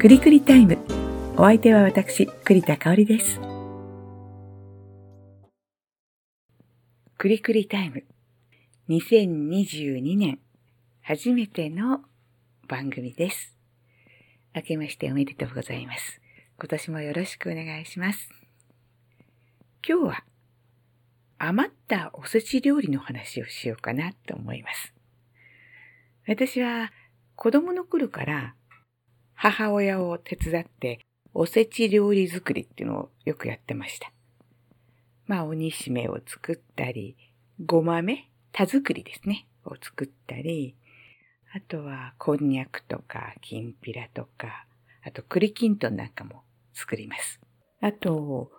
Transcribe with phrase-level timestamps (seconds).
[0.00, 0.78] くりくりタイム。
[1.36, 3.38] お相手は私、栗田香織です。
[7.18, 8.04] くりくりタイム。
[8.88, 10.38] 2022年、
[11.02, 12.00] 初めての
[12.66, 13.54] 番組です。
[14.54, 16.22] 明けましておめでとうございます。
[16.58, 18.30] 今年もよろしくお願いします。
[19.86, 20.24] 今日は、
[21.36, 24.94] 余ったおせち料理の話をしようかなと思います。
[26.26, 26.90] 私は
[27.36, 28.54] 子供の頃から
[29.42, 31.00] 母親を手伝って
[31.32, 34.12] おせち料理作りっていうのをよくやってました。
[35.24, 37.16] まあ、鬼しめを作ったり、
[37.64, 40.76] ごまめ、田作りですね、を作ったり、
[41.54, 44.66] あとはこんにゃくとか、きんぴらとか、
[45.02, 46.42] あと栗きんとんなんかも
[46.74, 47.40] 作ります。
[47.80, 48.52] あと、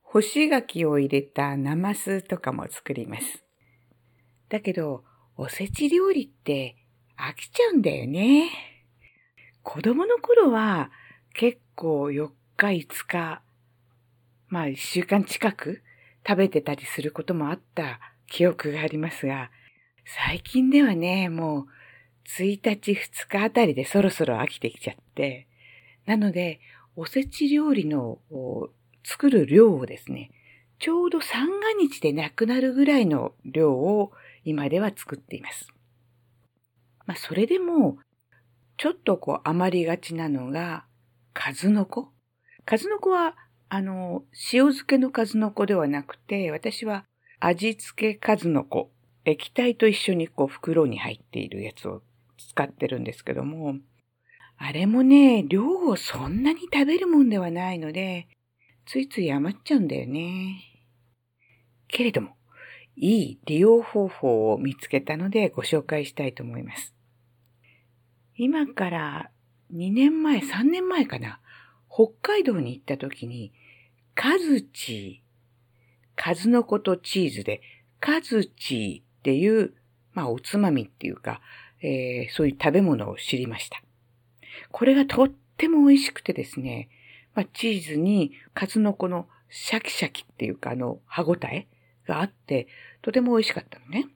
[0.00, 3.44] 干し柿を入れたナマスとかも作ります。
[4.48, 5.04] だけど、
[5.36, 6.76] おせち料理って
[7.18, 8.73] 飽きちゃうんだよね。
[9.64, 10.90] 子供の頃は
[11.32, 13.42] 結構4日5日、
[14.48, 15.82] まあ1週間近く
[16.24, 17.98] 食べてたりすることもあった
[18.28, 19.50] 記憶がありますが、
[20.04, 21.66] 最近ではね、もう
[22.28, 25.48] 1日2日あたりでそろそろ飽きてきちゃって、
[26.04, 26.60] なので、
[26.94, 28.18] おせち料理の
[29.02, 30.30] 作る量をですね、
[30.78, 34.12] ちょうど三が日でなくなるぐらいの量を
[34.44, 35.68] 今では作っています。
[37.06, 37.98] まあ、それでも
[38.76, 40.84] ちょっとこう余りがちなのが、
[41.32, 42.08] 数の子。
[42.64, 43.36] 数の子は、
[43.68, 47.04] あの、塩漬けの数の子ではなくて、私は
[47.40, 48.90] 味付け数の子、
[49.24, 52.02] 液体と一緒にこう袋に入っているやつを
[52.38, 53.76] 使ってるんですけども、
[54.56, 58.28] あれもね、量をそんなに食べるもんではないので、
[58.86, 60.60] ついつい余っちゃうんだよね。
[61.88, 62.36] けれども、
[62.96, 66.94] いい利用方法を見つけたのでご紹介したいと思います。
[68.36, 69.30] 今から
[69.72, 71.40] 2年前、3年前かな、
[71.88, 73.52] 北海道に行った時に、
[74.14, 77.60] カズチー、数の子とチーズで、
[78.00, 79.74] カズチーっていう、
[80.12, 81.40] まあおつまみっていうか、
[81.80, 83.82] えー、そういう食べ物を知りました。
[84.70, 86.88] これがとっても美味しくてですね、
[87.34, 91.68] まあ、チーズに数の子のシャキシャキっていうかあの歯ごたえ
[92.06, 92.66] があって、
[93.02, 94.08] とても美味しかったのね。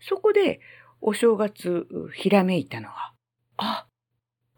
[0.00, 0.60] そこで
[1.00, 3.14] お正月ひらめいたのは、
[3.56, 3.86] あ、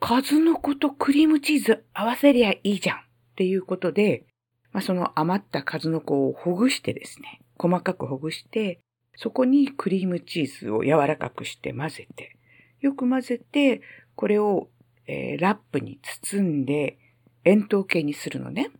[0.00, 3.00] 数の子とクリームチーズ合わせりゃいいじゃんっ
[3.36, 4.26] ていうことで、
[4.72, 8.80] まあ、その余った数の子をほぐしてですね、細かくほぐして、
[9.16, 12.36] そこにクリームチーズを柔らかくして混ぜて、
[12.80, 13.82] よく混ぜて、
[14.16, 14.68] これを、
[15.06, 16.98] えー、ラップに包んで
[17.44, 18.70] 円筒形にするのね。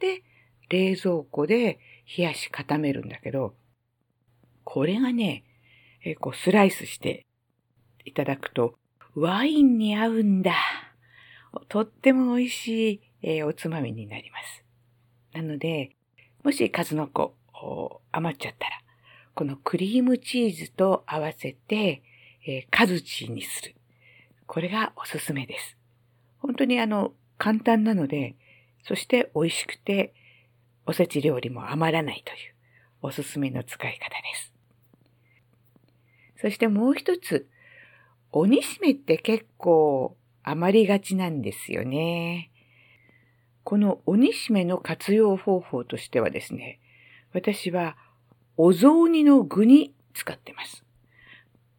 [0.00, 0.22] で、
[0.68, 1.78] 冷蔵庫で
[2.16, 3.54] 冷やし固めるんだけど、
[4.64, 5.44] これがね、
[6.02, 7.26] えー、こうスライスして
[8.04, 8.74] いただくと、
[9.14, 10.54] ワインに合うんだ。
[11.68, 14.64] とっても美味しい、えー、おつまみになります。
[15.32, 15.96] なので、
[16.42, 17.34] もし数の子
[18.12, 18.72] 余っちゃったら、
[19.34, 22.02] このクリームチーズと合わせて、
[22.46, 23.74] えー、カズチーにする。
[24.46, 25.76] これがおすすめです。
[26.38, 28.36] 本当にあの、簡単なので、
[28.82, 30.14] そして美味しくて、
[30.86, 32.54] おせち料理も余らないという、
[33.02, 34.49] おすすめの使い方です。
[36.40, 37.48] そしてもう一つ、
[38.32, 42.50] 鬼しめって結構余りがちなんですよね。
[43.64, 46.80] この鬼しめの活用方法としてはですね、
[47.34, 47.96] 私は
[48.56, 50.84] お雑煮の具に使ってます。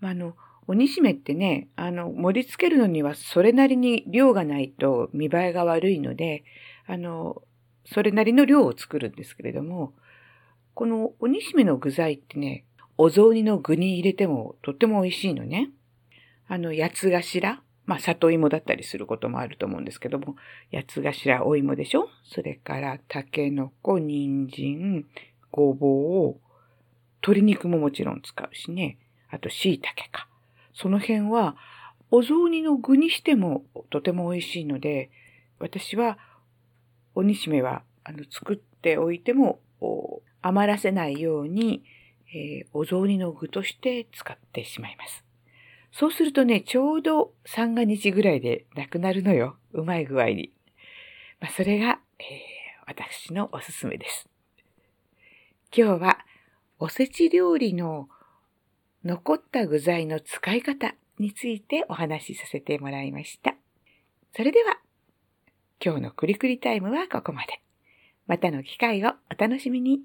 [0.00, 0.36] あの、
[0.66, 6.44] 鬼しめってね、あの、盛り付けるのにはそれなりに量がないと見栄えが悪いので、
[6.86, 7.42] あの、
[7.84, 9.92] それなりの量を作るんですけれども、
[10.74, 12.64] この鬼しめの具材ってね、
[12.98, 15.70] お雑煮の具に入れてもとっても美味しいのね。
[16.48, 20.34] あの、八つ頭まあ、里芋だったりすることもあると思うんですけども、
[20.72, 22.08] 八つ頭お芋でしょ？
[22.24, 25.06] それから、竹の子、人参、
[25.52, 26.40] ごぼう、
[27.22, 28.98] 鶏肉ももちろん使うしね。
[29.30, 30.28] あと、椎茸か。
[30.74, 31.56] その辺は、
[32.10, 35.10] お雑煮の具にしてもとても美味しいので、
[35.60, 36.18] 私は、
[37.14, 39.60] お煮しめは、あの、作っておいても、
[40.42, 41.84] 余らせないように、
[42.34, 45.24] えー、お雑煮の具として使ってしまいます。
[45.92, 49.56] そうするとね、ちょうど三が日ぐらいでなくなるのよ。
[49.72, 50.52] うまい具合に。
[51.40, 52.26] まあ、それが、えー、
[52.86, 54.28] 私のおすすめです。
[55.76, 56.18] 今日は
[56.78, 58.08] おせち料理の
[59.04, 63.54] 残った具材の使い方についてお話しさせてもらいました。
[64.34, 64.78] それでは、
[65.82, 67.62] 今日のくりくりタイムはここまで。
[68.26, 70.00] またの機会をお楽しみに。